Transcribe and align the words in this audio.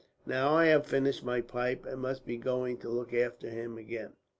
"Now 0.25 0.55
I 0.55 0.65
have 0.65 0.87
finished 0.87 1.23
my 1.23 1.41
pipe, 1.41 1.85
and 1.85 2.01
must 2.01 2.25
be 2.25 2.37
going 2.37 2.77
to 2.77 2.89
look 2.89 3.13
after 3.13 3.51
him 3.51 3.77
again." 3.77 4.13